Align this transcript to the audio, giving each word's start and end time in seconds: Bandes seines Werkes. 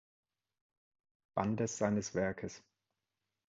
Bandes 1.37 1.77
seines 1.77 2.15
Werkes. 2.15 2.63